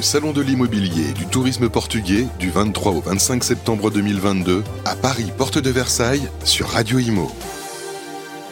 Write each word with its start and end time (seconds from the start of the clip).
le 0.00 0.04
Salon 0.04 0.32
de 0.32 0.40
l'immobilier 0.40 1.10
et 1.10 1.12
du 1.12 1.26
tourisme 1.26 1.68
portugais 1.68 2.26
du 2.38 2.48
23 2.48 2.92
au 2.92 3.00
25 3.02 3.44
septembre 3.44 3.90
2022 3.90 4.64
à 4.86 4.96
Paris, 4.96 5.30
porte 5.36 5.58
de 5.58 5.68
Versailles, 5.68 6.26
sur 6.42 6.68
Radio 6.68 6.98
Imo. 6.98 7.30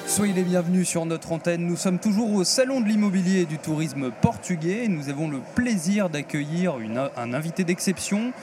Soyez 0.07 0.35
les 0.35 0.43
bienvenus 0.43 0.87
sur 0.87 1.07
notre 1.07 1.33
antenne. 1.33 1.67
Nous 1.67 1.79
sommes 1.79 2.01
toujours 2.01 2.35
au 2.35 2.45
Salon 2.45 2.83
de 2.83 2.87
l'immobilier 2.87 3.41
et 3.41 3.47
du 3.47 3.57
tourisme 3.57 4.11
portugais. 4.11 4.89
Nous 4.89 5.09
avons 5.09 5.31
le 5.31 5.39
plaisir 5.55 6.11
d'accueillir 6.11 6.75
un 7.16 7.32
invité 7.32 7.65
d'exception. 7.65 8.35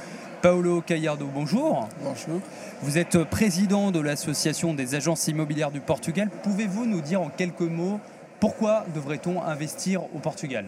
Paolo 0.42 0.82
Caillardo, 0.82 1.30
bonjour. 1.32 1.88
Bonjour. 2.02 2.42
Vous 2.82 2.98
êtes 2.98 3.24
président 3.26 3.92
de 3.92 4.00
l'Association 4.00 4.74
des 4.74 4.96
agences 4.96 5.28
immobilières 5.28 5.70
du 5.70 5.80
Portugal. 5.80 6.32
Pouvez-vous 6.42 6.88
nous 6.88 7.02
dire 7.02 7.22
en 7.22 7.30
quelques 7.30 7.62
mots 7.62 8.00
pourquoi 8.40 8.84
devrait-on 8.96 9.44
investir 9.44 10.02
au 10.16 10.18
Portugal? 10.18 10.66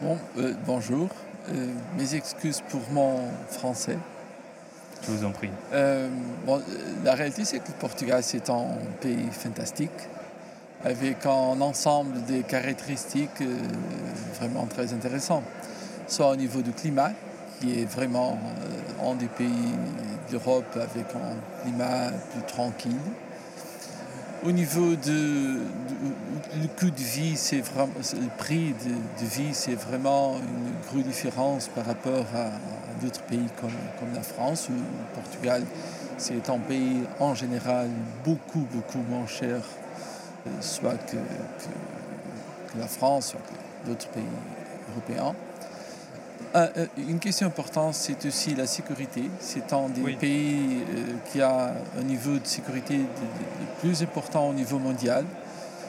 Bon, 0.00 0.18
euh, 0.38 0.52
bonjour. 0.66 1.08
Euh, 1.48 1.66
mes 1.96 2.14
excuses 2.14 2.60
pour 2.68 2.80
mon 2.90 3.20
français. 3.48 3.96
Je 5.02 5.10
vous 5.12 5.24
en 5.24 5.30
prie. 5.30 5.50
Euh, 5.72 6.08
bon, 6.44 6.60
la 7.04 7.14
réalité, 7.14 7.44
c'est 7.44 7.58
que 7.60 7.68
le 7.68 7.74
Portugal, 7.74 8.22
c'est 8.22 8.50
un 8.50 8.66
pays 9.00 9.28
fantastique, 9.30 9.90
avec 10.84 11.24
un 11.26 11.60
ensemble 11.60 12.24
de 12.24 12.42
caractéristiques 12.42 13.42
vraiment 14.40 14.66
très 14.66 14.92
intéressantes. 14.92 15.44
Soit 16.08 16.30
au 16.30 16.36
niveau 16.36 16.62
du 16.62 16.72
climat, 16.72 17.12
qui 17.60 17.80
est 17.80 17.84
vraiment 17.84 18.38
un 19.04 19.14
des 19.14 19.26
pays 19.26 19.74
d'Europe 20.30 20.76
avec 20.76 21.06
un 21.14 21.62
climat 21.62 22.10
plus 22.32 22.42
tranquille, 22.42 23.00
au 24.44 24.52
niveau 24.52 24.96
du 24.96 25.58
coût 26.78 26.90
de 26.90 27.02
vie, 27.02 27.36
c'est 27.36 27.60
vraiment 27.60 27.92
le 28.14 28.28
prix 28.38 28.74
de, 28.84 29.24
vie, 29.24 29.52
c'est 29.54 29.74
vraiment 29.74 30.36
une 30.36 30.72
grosse 30.88 31.04
différence 31.04 31.68
par 31.68 31.86
rapport 31.86 32.26
à, 32.34 32.50
d'autres 33.02 33.22
pays 33.22 33.46
comme, 33.60 33.70
la 34.14 34.22
France 34.22 34.68
le 34.68 34.76
Portugal. 35.14 35.62
C'est 36.18 36.48
un 36.50 36.58
pays 36.58 37.02
en 37.18 37.34
général 37.34 37.88
beaucoup 38.24 38.66
beaucoup 38.72 39.02
moins 39.08 39.26
cher, 39.26 39.60
euh, 40.46 40.50
soit 40.60 40.94
que, 40.94 41.16
que 41.16 42.78
la 42.78 42.86
France, 42.86 43.28
soit 43.28 43.40
que 43.40 43.88
d'autres 43.88 44.08
pays 44.08 44.22
européens. 44.90 45.34
Ah, 46.54 46.68
euh, 46.76 46.86
une 46.98 47.18
question 47.18 47.46
importante, 47.46 47.94
c'est 47.94 48.26
aussi 48.26 48.54
la 48.54 48.66
sécurité. 48.66 49.22
C'est 49.40 49.72
un 49.72 49.88
des 49.88 50.12
pays 50.16 50.82
euh, 50.82 51.14
qui 51.30 51.40
a 51.40 51.72
un 51.98 52.02
niveau 52.02 52.38
de 52.38 52.46
sécurité 52.46 52.98
le 52.98 53.80
plus 53.80 54.02
important 54.02 54.50
au 54.50 54.52
niveau 54.52 54.78
mondial. 54.78 55.24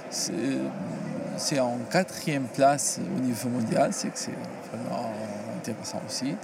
C'est 0.09 1.59
en 1.59 1.77
quatrième 1.91 2.45
place 2.45 2.99
au 3.17 3.19
niveau 3.19 3.49
mondial, 3.49 3.91
c'est 3.91 4.07
que 4.07 4.17
c'est 4.17 4.37
vraiment 4.71 5.11
intéressant 5.57 6.01
aussi. 6.07 6.35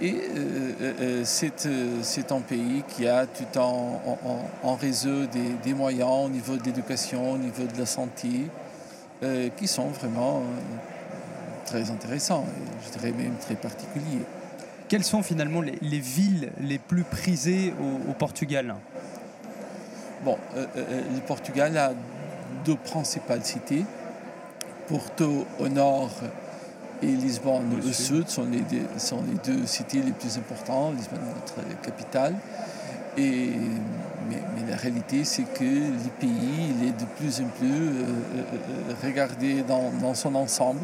Et 0.00 0.14
euh, 0.36 1.22
c'est 1.24 2.30
un 2.30 2.40
pays 2.40 2.84
qui 2.86 3.08
a 3.08 3.26
tout 3.26 3.58
en, 3.58 4.74
réseau 4.80 5.26
des, 5.26 5.54
des, 5.64 5.74
moyens 5.74 6.26
au 6.26 6.28
niveau 6.28 6.56
de 6.56 6.62
l'éducation, 6.62 7.32
au 7.32 7.38
niveau 7.38 7.64
de 7.64 7.78
la 7.78 7.86
santé, 7.86 8.48
qui 9.56 9.66
sont 9.66 9.88
vraiment 9.88 10.42
très 11.68 11.90
intéressant, 11.90 12.46
je 12.84 12.98
dirais 12.98 13.12
même 13.12 13.36
très 13.40 13.54
particulier. 13.54 14.22
Quelles 14.88 15.04
sont 15.04 15.22
finalement 15.22 15.60
les, 15.60 15.98
villes 15.98 16.50
les 16.60 16.78
plus 16.78 17.04
prisées 17.04 17.74
au, 18.08 18.12
Portugal? 18.14 18.74
Bon, 20.24 20.38
euh, 20.56 20.64
euh, 20.76 20.84
euh, 20.88 21.00
le 21.14 21.20
Portugal 21.20 21.76
a 21.76 21.92
deux 22.64 22.76
principales 22.76 23.44
cités. 23.44 23.84
Porto 24.88 25.46
au 25.58 25.68
nord 25.68 26.10
et 27.02 27.06
Lisbonne 27.06 27.78
au, 27.86 27.92
sud, 27.92 28.28
sont, 28.28 28.46
les 28.46 28.60
deux, 28.60 28.86
sont 28.96 29.22
les 29.22 29.52
deux 29.52 29.66
cités 29.66 30.00
les 30.00 30.12
plus 30.12 30.38
importantes. 30.38 30.96
Lisbonne 30.96 31.20
est 31.20 31.34
notre 31.34 31.82
capitale. 31.82 32.34
Et, 33.18 33.50
mais, 34.30 34.40
la 34.70 34.76
réalité, 34.76 35.24
c'est 35.24 35.44
que 35.44 35.64
le 35.64 36.10
pays 36.18 36.74
il 36.80 36.88
est 36.88 36.98
de 36.98 37.04
plus 37.18 37.40
en 37.40 37.48
plus 37.58 37.90
regardé 39.02 39.62
dans, 39.62 39.90
dans 40.00 40.14
son 40.14 40.34
ensemble. 40.34 40.80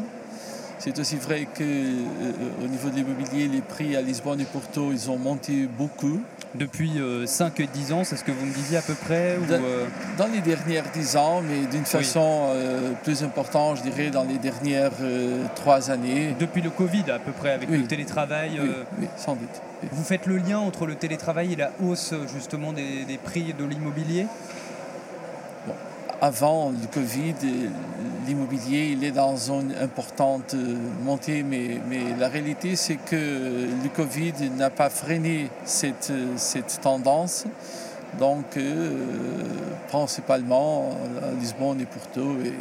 C'est 0.84 0.98
aussi 0.98 1.16
vrai 1.16 1.46
qu'au 1.46 1.62
euh, 1.62 2.68
niveau 2.68 2.90
de 2.90 2.96
l'immobilier, 2.96 3.48
les 3.48 3.62
prix 3.62 3.96
à 3.96 4.02
Lisbonne 4.02 4.42
et 4.42 4.44
Porto, 4.44 4.92
ils 4.92 5.10
ont 5.10 5.16
monté 5.16 5.66
beaucoup. 5.66 6.20
Depuis 6.54 7.00
5 7.24 7.58
euh, 7.58 7.64
10 7.72 7.92
ans, 7.94 8.04
c'est 8.04 8.16
ce 8.16 8.22
que 8.22 8.30
vous 8.30 8.44
me 8.44 8.52
disiez 8.52 8.76
à 8.76 8.82
peu 8.82 8.92
près 8.92 9.38
euh? 9.50 9.86
dans, 10.18 10.26
les 10.26 10.42
dernières 10.42 10.84
10 10.92 11.16
ans, 11.16 11.40
mais 11.40 11.64
d'une 11.72 11.86
façon 11.86 12.50
plus 13.02 13.22
importante, 13.22 13.78
je 13.78 13.82
dirais, 13.82 14.10
dans 14.10 14.24
les 14.24 14.36
dernières 14.36 14.92
3 15.54 15.90
années. 15.90 16.36
Depuis 16.38 16.60
le 16.60 16.68
Covid, 16.68 17.10
à 17.10 17.18
peu 17.18 17.32
près, 17.32 17.52
avec 17.52 17.70
le 17.70 17.86
télétravail 17.86 18.60
oui, 18.98 19.08
sans 19.16 19.36
doute. 19.36 19.62
Vous 19.90 20.04
faites 20.04 20.26
le 20.26 20.36
lien 20.36 20.58
entre 20.58 20.84
le 20.84 20.96
télétravail 20.96 21.54
et 21.54 21.56
la 21.56 21.70
hausse 21.82 22.12
justement 22.34 22.74
des, 22.74 23.06
des 23.06 23.16
prix 23.16 23.54
de 23.58 23.64
l'immobilier? 23.64 24.26
Avant 26.20 26.70
le 26.70 26.86
Covid, 26.92 27.34
l'immobilier 28.26 28.90
il 28.92 29.04
est 29.04 29.12
dans 29.12 29.36
une 29.50 29.74
importante 29.80 30.54
montée, 31.02 31.42
mais, 31.42 31.80
mais 31.88 32.16
la 32.18 32.28
réalité 32.28 32.76
c'est 32.76 32.96
que 32.96 33.16
le 33.82 33.88
Covid 33.94 34.50
n'a 34.56 34.70
pas 34.70 34.90
freiné 34.90 35.50
cette, 35.64 36.12
cette 36.36 36.80
tendance. 36.80 37.44
Donc, 38.18 38.56
euh, 38.56 38.92
principalement, 39.88 40.90
Lisbonne 41.40 41.80
et 41.80 41.86
Porto 41.86 42.36
et 42.44 42.52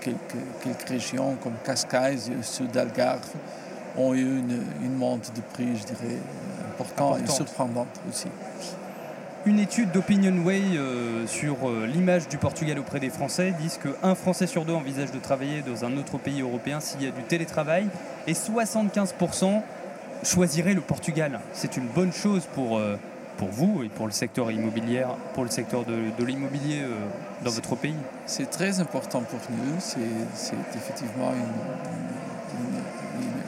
quelques, 0.00 0.42
quelques 0.62 0.88
régions 0.88 1.36
comme 1.42 1.52
Cascais 1.64 2.14
et 2.14 2.42
sud 2.42 2.70
d'Algarve 2.70 3.28
ont 3.98 4.14
eu 4.14 4.22
une, 4.22 4.62
une 4.82 4.96
montée 4.96 5.30
de 5.36 5.42
prix, 5.52 5.76
je 5.76 5.84
dirais, 5.84 6.18
importante 6.70 7.20
et 7.22 7.30
surprenante 7.30 8.00
aussi. 8.08 8.28
Une 9.44 9.58
étude 9.58 9.90
d'OpinionWay 9.90 10.62
euh, 10.76 11.26
sur 11.26 11.68
euh, 11.68 11.84
l'image 11.84 12.28
du 12.28 12.38
Portugal 12.38 12.78
auprès 12.78 13.00
des 13.00 13.10
Français 13.10 13.52
dit 13.58 13.72
qu'un 13.82 14.14
Français 14.14 14.46
sur 14.46 14.64
deux 14.64 14.72
envisage 14.72 15.10
de 15.10 15.18
travailler 15.18 15.62
dans 15.62 15.84
un 15.84 15.96
autre 15.96 16.16
pays 16.16 16.42
européen 16.42 16.78
s'il 16.78 17.02
y 17.02 17.08
a 17.08 17.10
du 17.10 17.24
télétravail 17.24 17.88
et 18.28 18.34
75% 18.34 19.62
choisiraient 20.22 20.74
le 20.74 20.80
Portugal. 20.80 21.40
C'est 21.52 21.76
une 21.76 21.88
bonne 21.88 22.12
chose 22.12 22.46
pour, 22.54 22.78
euh, 22.78 22.96
vous 23.50 23.82
et 23.82 23.88
pour 23.88 24.06
le 24.06 24.12
secteur 24.12 24.46
de, 24.46 24.54
l'immobilier 26.24 26.84
dans 27.44 27.50
votre 27.50 27.74
pays. 27.74 27.96
C'est 28.26 28.48
très 28.48 28.78
important 28.78 29.22
pour 29.22 29.40
nous. 29.50 29.80
C'est 29.80 30.54
effectivement 30.76 31.32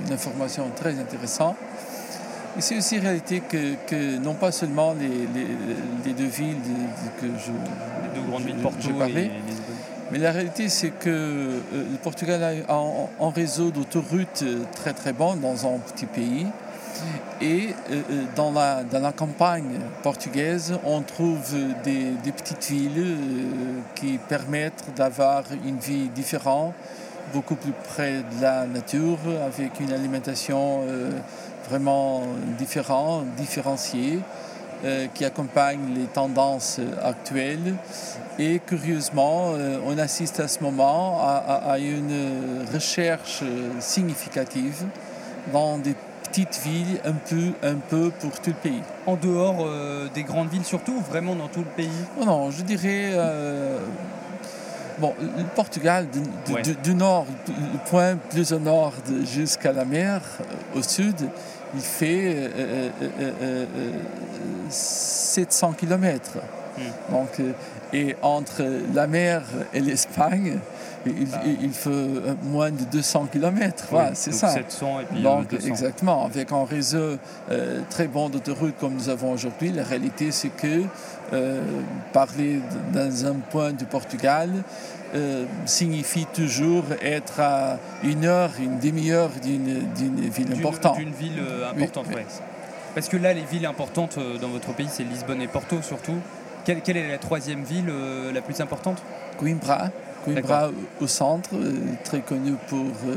une 0.05 0.12
information 0.12 0.69
très 0.75 0.99
intéressante. 0.99 1.55
Et 2.57 2.61
c'est 2.61 2.77
aussi 2.77 2.99
réalité 2.99 3.41
que, 3.41 4.19
non 4.19 4.35
pas 4.35 4.53
seulement 4.53 4.95
les, 4.95 6.13
deux 6.13 6.25
villes 6.25 6.57
que 7.21 7.27
je, 7.27 7.51
les 7.51 8.15
deux 8.15 8.29
grandes 8.29 8.45
villes 8.45 8.57
Porto 8.57 8.91
parlé, 8.97 9.31
mais 10.13 10.19
la 10.19 10.31
réalité 10.31 10.69
c'est 10.69 10.91
que 10.91 11.09
euh, 11.11 11.61
le 11.73 11.97
Portugal 12.03 12.65
a 12.69 12.75
un, 12.75 13.31
réseau 13.31 13.71
d'autoroutes 13.71 14.45
très 14.73 14.93
très 14.93 15.13
bon 15.13 15.35
dans 15.35 15.67
un 15.67 15.79
petit 15.79 16.07
pays. 16.07 16.47
Et 17.41 17.71
euh, 17.91 18.03
euh, 18.11 18.23
dans, 18.37 18.53
la, 18.53 18.85
dans 18.85 19.01
la 19.01 19.11
campagne 19.11 19.81
portugaise, 20.05 20.79
on 20.85 21.03
trouve 21.03 21.57
des, 21.83 22.13
des 22.23 22.33
petites 22.33 22.71
villes 22.71 23.17
qui 23.97 24.19
permettent 24.29 24.85
d'avoir 24.97 25.43
une 25.67 25.79
vie 25.79 26.09
différente, 26.15 26.75
beaucoup 27.33 27.57
plus 27.57 27.73
près 27.73 28.19
de 28.19 28.43
la 28.43 28.67
nature, 28.67 29.19
avec 29.45 29.81
une 29.81 29.93
alimentation 29.93 30.83
vraiment 31.69 32.23
différents, 32.59 33.25
différenciés, 33.37 34.21
euh, 34.85 35.07
qui 35.15 35.25
accompagnent 35.25 35.95
les 35.95 36.05
tendances 36.05 36.79
actuelles. 37.03 37.75
Et 38.39 38.61
curieusement, 38.67 39.53
euh, 39.55 39.79
on 39.87 39.97
assiste 39.97 40.41
à 40.41 40.49
ce 40.49 40.62
moment 40.62 41.23
à, 41.23 41.79
une 41.79 42.67
recherche 42.71 43.43
significative 43.81 44.85
dans 45.55 45.79
des 45.79 45.94
petites 46.25 46.61
villes 46.62 47.00
un 47.06 47.12
peu, 47.12 47.53
un 47.67 47.76
peu 47.76 48.11
pour 48.21 48.32
tout 48.32 48.50
le 48.50 48.71
pays. 48.71 48.82
En 49.06 49.17
dehors 49.17 49.65
euh, 49.65 50.09
des 50.12 50.23
grandes 50.23 50.50
villes 50.50 50.67
surtout, 50.67 51.00
vraiment 51.00 51.35
dans 51.35 51.49
tout 51.49 51.61
le 51.61 51.75
pays? 51.76 51.88
Non, 52.23 52.50
je 52.50 52.62
dirais... 52.62 53.15
Bon, 54.99 55.12
le 55.20 55.44
Portugal, 55.55 56.06
du, 56.82 56.94
nord, 56.94 57.26
le 57.49 57.91
point 57.91 58.17
plus 58.31 58.52
au 58.52 58.58
nord 58.58 58.93
jusqu'à 59.25 59.73
la 59.73 59.85
mer, 59.85 60.20
au 60.75 60.82
sud, 60.82 61.17
il 61.75 61.81
fait 61.81 62.50
700 64.69 65.73
km. 65.73 66.38
Donc, 67.11 67.29
et 67.93 68.17
entre 68.23 68.62
la 68.94 69.06
mer 69.06 69.43
et 69.73 69.81
l'Espagne, 69.81 70.59
il, 71.06 71.12
Ah. 71.35 71.41
il 71.61 71.73
faut 71.73 71.91
euh, 71.91 72.35
moins 72.44 72.71
de 72.71 72.82
200 72.85 73.26
km. 73.31 73.88
Oui, 73.93 74.00
c'est 74.15 74.32
ça. 74.32 74.49
700 74.49 75.00
et 75.00 75.05
puis 75.05 75.19
euh, 75.21 75.23
Donc, 75.23 75.49
200. 75.49 75.67
exactement, 75.69 76.25
avec 76.25 76.50
un 76.50 76.65
réseau 76.65 77.17
euh, 77.50 77.81
très 77.91 78.06
bon 78.09 78.29
d'autoroutes 78.31 78.76
comme 78.81 78.94
nous 78.94 79.09
avons 79.11 79.32
aujourd'hui, 79.32 79.71
la 79.71 79.85
réalité 79.85 80.31
c'est 80.32 80.49
que 80.49 80.82
euh, 81.32 81.61
parler 82.12 82.61
dans 82.94 83.26
un 83.26 83.35
point 83.50 83.73
du 83.73 83.85
Portugal 83.85 84.49
euh, 85.15 85.44
signifie 85.67 86.26
toujours 86.35 86.85
être 87.03 87.38
à 87.38 87.79
une 88.03 88.25
heure, 88.25 88.50
une 88.59 88.79
demi-heure 88.79 89.31
d'une 89.43 89.88
ville 90.31 90.53
importante. 90.55 90.97
D'une 90.97 91.12
ville 91.12 91.38
euh, 91.38 91.71
importante, 91.71 92.06
oui. 92.09 92.15
ouais. 92.17 92.26
Parce 92.94 93.09
que 93.09 93.17
là, 93.17 93.32
les 93.35 93.43
villes 93.44 93.67
importantes 93.67 94.17
euh, 94.19 94.38
dans 94.38 94.49
votre 94.49 94.73
pays, 94.73 94.88
c'est 94.91 95.03
Lisbonne 95.05 95.43
et 95.43 95.49
Porto 95.49 95.82
surtout. 95.82 96.17
Quelle, 96.64 96.81
quelle 96.81 96.96
est 96.96 97.08
la 97.08 97.19
troisième 97.19 97.62
ville 97.62 97.88
euh, 97.88 98.32
la 98.32 98.40
plus 98.40 98.61
importante? 98.61 99.02
Coimbra, 99.38 99.90
Coimbra 100.25 100.70
au 101.00 101.06
centre, 101.06 101.50
euh, 101.55 101.72
très 102.05 102.20
connu 102.20 102.52
pour 102.69 102.87
euh, 103.06 103.14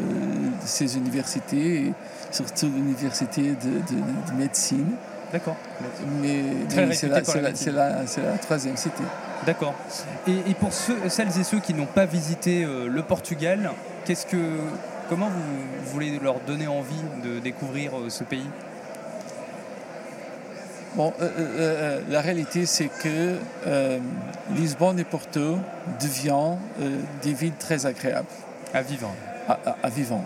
ses 0.65 0.97
universités, 0.97 1.85
et 1.87 1.93
surtout 2.31 2.65
l'université 2.67 3.41
de, 3.51 3.53
de- 3.55 4.31
de 4.31 4.37
médecine. 4.37 4.95
D'accord. 5.31 5.55
Mais, 6.21 6.41
c'est 6.93 7.07
la, 7.09 7.21
troisième 8.41 8.77
cité. 8.77 9.03
D'accord. 9.45 9.73
Et, 10.27 10.51
et 10.51 10.53
pour 10.53 10.73
ceux, 10.73 10.97
celles 11.09 11.37
et 11.39 11.43
ceux 11.43 11.59
qui 11.59 11.73
n'ont 11.73 11.85
pas 11.85 12.05
visité 12.05 12.63
euh, 12.63 12.87
le 12.87 13.01
Portugal, 13.03 13.71
qu'est-ce 14.05 14.25
que, 14.25 14.37
comment 15.09 15.27
vous 15.29 15.91
voulez 15.91 16.17
leur 16.21 16.39
donner 16.41 16.67
envie 16.67 16.95
de 17.23 17.39
découvrir 17.39 17.97
euh, 17.97 18.09
ce 18.09 18.23
pays? 18.23 18.45
Bon, 20.95 21.13
euh, 21.21 21.25
euh, 21.25 21.29
euh, 21.39 22.01
la 22.09 22.21
réalité, 22.21 22.65
c'est 22.65 22.87
que 22.87 23.35
euh, 23.67 23.99
Lisbonne 24.55 24.99
et 24.99 25.03
Porto 25.03 25.57
deviennent 26.01 26.57
des 27.21 27.33
villes 27.33 27.53
très 27.59 27.85
agréables 27.85 28.27
à 28.73 28.81
vivre 28.81 29.09
à, 29.47 29.53
à- 29.65 29.75
à 29.83 29.89
vivre. 29.89 30.19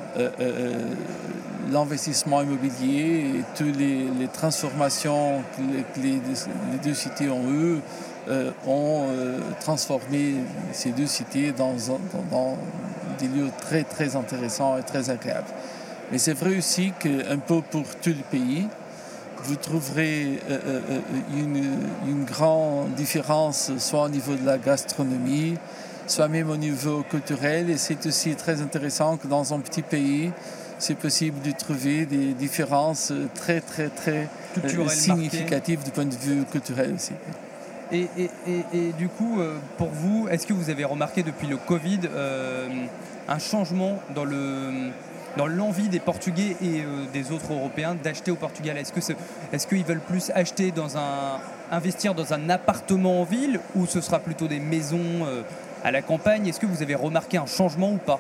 L'investissement 1.72 2.42
immobilier 2.42 3.36
et 3.38 3.44
toutes 3.56 3.78
les, 3.78 4.06
les 4.20 4.28
transformations 4.28 5.42
que 5.56 5.62
les, 5.62 5.84
que 5.84 6.00
les 6.00 6.16
deux- 6.20 6.50
les 6.74 6.78
deux 6.80 6.94
cités 6.94 7.30
ont 7.30 7.50
eues 7.52 7.80
ont 8.68 9.06
transformé 9.60 10.36
ces 10.74 10.92
deux 10.92 11.06
cités 11.06 11.52
dans- 11.52 11.76
dans 12.32 12.58
des 13.20 13.28
lieux 13.28 13.50
très 13.62 13.84
très 13.84 14.16
intéressants 14.16 14.78
et 14.78 14.84
très 14.84 15.10
agréables. 15.10 15.48
Mais 16.12 16.18
c'est 16.18 16.34
vrai 16.34 16.58
aussi 16.58 16.92
qu'un 17.00 17.38
peu 17.38 17.62
pour 17.62 17.84
tout 18.02 18.10
le 18.10 18.24
pays, 18.30 18.68
vous 19.44 19.56
trouverez 19.56 20.40
euh, 20.50 20.60
euh, 20.66 20.80
euh, 20.92 21.00
une, 21.38 21.64
une 22.08 22.24
grande 22.26 22.94
différence, 22.96 23.72
soit 23.78 24.04
au 24.06 24.10
niveau 24.10 24.36
de 24.36 24.46
la 24.46 24.58
gastronomie, 24.58 25.56
soit 26.08 26.28
même 26.28 26.50
au 26.50 26.58
niveau 26.58 27.04
culturel. 27.10 27.70
Et 27.70 27.78
c'est 27.78 28.06
aussi 28.06 28.36
très 28.36 28.62
intéressant 28.62 29.18
que 29.18 29.28
dans 29.28 29.54
un 29.54 29.60
petit 29.60 29.82
pays, 29.82 30.32
c'est 30.80 30.96
possible 30.96 31.42
de 31.42 31.52
trouver 31.52 32.06
des 32.06 32.34
différences 32.34 33.14
très, 33.36 33.62
très, 33.62 33.90
très 33.90 34.28
significatives 35.30 35.84
du 35.84 35.92
point 35.92 36.06
de 36.06 36.16
vue 36.16 36.44
culturel 36.52 36.94
aussi. 36.96 37.14
Et, 37.92 38.08
et- 38.18 38.30
et- 38.48 38.78
et 38.78 38.92
du 38.94 39.10
coup, 39.10 39.40
pour 39.78 39.90
vous, 39.90 40.28
est-ce 40.30 40.48
que 40.48 40.54
vous 40.54 40.70
avez 40.70 40.86
remarqué 40.86 41.24
depuis 41.24 41.48
le 41.48 41.58
Covid 41.58 42.00
euh, 42.14 42.68
un 43.28 43.38
changement 43.40 44.00
dans 44.16 44.24
le 44.26 44.90
dans 45.38 45.48
l'envie 45.48 45.88
des 45.90 46.00
Portugais 46.00 46.56
et 46.62 46.82
euh, 46.82 47.06
des 47.14 47.32
autres 47.32 47.54
Européens 47.54 47.96
d'acheter 47.96 48.32
au 48.32 48.36
Portugal. 48.36 48.78
Est-ce 48.78 48.92
que 48.94 49.00
est-ce 49.54 49.68
qu'ils 49.68 49.86
veulent 49.86 50.00
plus 50.00 50.32
acheter 50.36 50.72
dans 50.72 50.98
un 50.98 51.40
investir 51.72 52.14
dans 52.14 52.34
un 52.34 52.50
appartement 52.50 53.22
en 53.22 53.24
ville 53.24 53.60
ou 53.76 53.86
ce 53.86 54.02
sera 54.02 54.20
plutôt 54.20 54.48
des 54.48 54.60
maisons 54.60 55.26
euh, 55.26 55.42
à 55.84 55.92
la 55.92 56.02
campagne? 56.02 56.48
Est-ce 56.48 56.60
que 56.60 56.66
vous 56.66 56.82
avez 56.84 56.96
remarqué 56.96 57.38
un 57.38 57.46
changement 57.46 57.92
ou 57.94 57.98
pas? 57.98 58.20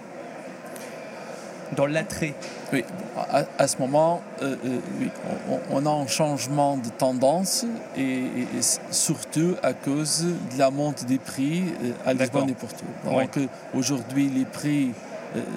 Dans 1.75 1.86
l'attrait. 1.86 2.34
Oui, 2.74 2.84
à, 3.18 3.44
à 3.58 3.68
ce 3.68 3.78
moment, 3.78 4.22
euh, 4.42 4.56
euh, 4.66 4.80
oui, 5.00 5.10
on, 5.50 5.60
on 5.78 5.86
a 5.86 5.90
un 6.04 6.08
changement 6.08 6.75
de 6.75 6.90
tendance 6.90 7.66
et, 7.96 8.02
et- 8.02 8.42
et 8.58 8.62
surtout 8.92 9.56
à 9.63 9.72
cause 9.74 10.25
de 10.54 10.60
la 10.60 10.69
montée 10.69 11.06
des 11.06 11.18
prix 11.18 11.63
à 12.06 12.13
Lisbonne 12.13 12.50
et 12.50 12.54
Porto. 12.56 12.84
Donc 13.06 13.40
aujourd'hui, 13.74 14.30
les 14.30 14.44
prix 14.44 14.92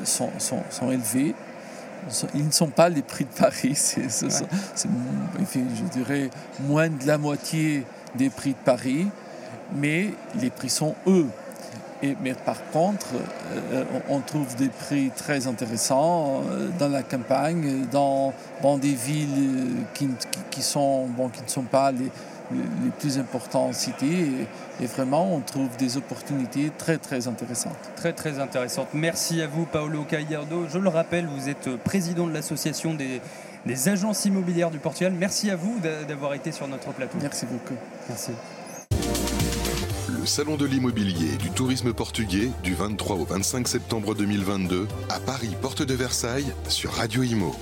sont, 0.04 0.30
sont- 0.38 0.62
sont 0.70 0.92
élevés. 0.92 1.34
Ils 2.34 2.46
ne 2.46 2.50
sont 2.52 2.68
pas 2.68 2.88
les 2.88 3.02
prix 3.02 3.24
de 3.24 3.30
Paris, 3.30 3.72
c'est, 3.74 4.10
ce 4.10 4.28
sont- 4.28 4.46
c'est, 4.74 4.88
enfin, 5.40 5.60
je 5.74 5.84
dirais 5.84 6.30
moins 6.60 6.88
de 6.88 7.06
la 7.06 7.18
moitié 7.18 7.84
des 8.14 8.30
prix 8.30 8.50
de 8.50 8.64
Paris, 8.64 9.08
mais 9.74 10.10
les 10.40 10.50
prix 10.50 10.70
sont 10.70 10.94
eux. 11.06 11.26
Et- 12.02 12.16
mais 12.22 12.34
par 12.34 12.58
contre, 12.72 13.06
euh, 13.72 13.84
on, 14.10 14.20
trouve 14.20 14.54
des 14.56 14.68
prix 14.68 15.10
très 15.16 15.46
intéressants 15.46 16.42
euh, 16.50 16.68
dans 16.78 16.88
la 16.88 17.02
campagne, 17.02 17.86
dans, 17.90 18.32
dans 18.62 18.76
des 18.76 18.94
villes 18.94 19.28
euh, 19.38 19.64
qui, 19.94 20.06
qui- 20.08 20.38
qui 20.50 20.62
sont, 20.62 21.06
bon, 21.06 21.28
qui 21.28 21.42
ne 21.42 21.48
sont 21.48 21.62
pas 21.62 21.90
les, 21.92 22.10
les- 22.52 22.90
plus 22.98 23.18
importantes 23.18 23.74
cités. 23.74 24.28
Et, 24.80 24.84
et 24.84 24.86
vraiment, 24.86 25.34
on 25.34 25.40
trouve 25.40 25.68
des 25.78 25.96
opportunités 25.96 26.70
très, 26.76 26.98
très 26.98 27.26
intéressantes. 27.28 27.76
Très 27.96 28.12
très 28.12 28.38
intéressante. 28.38 28.88
Merci 28.94 29.40
à 29.42 29.46
vous 29.46 29.66
Paolo 29.66 30.04
Caillardo. 30.04 30.66
Je 30.72 30.78
le 30.78 30.88
rappelle, 30.88 31.26
vous 31.26 31.48
êtes 31.48 31.76
président 31.82 32.26
de 32.26 32.32
l'association 32.32 32.94
des, 32.94 33.20
des 33.66 33.88
agences 33.88 34.24
immobilières 34.24 34.70
du 34.70 34.78
Portugal. 34.78 35.12
Merci 35.18 35.50
à 35.50 35.56
vous 35.56 35.78
d'a- 35.82 36.04
d'avoir 36.04 36.34
été 36.34 36.52
sur 36.52 36.68
notre 36.68 36.92
plateau. 36.92 37.18
Merci 37.20 37.46
beaucoup. 37.46 37.74
Merci. 38.08 38.32
Le 40.08 40.26
Salon 40.26 40.56
de 40.56 40.64
l'immobilier 40.64 41.34
et 41.34 41.36
du 41.36 41.50
tourisme 41.50 41.92
portugais 41.92 42.50
du 42.62 42.74
23 42.74 43.16
au 43.16 43.24
25 43.24 43.68
septembre 43.68 44.14
2022 44.14 44.86
à 45.10 45.20
Paris, 45.20 45.50
porte 45.60 45.82
de 45.82 45.92
Versailles 45.94 46.52
sur 46.68 46.92
Radio 46.92 47.22
Imo. 47.22 47.54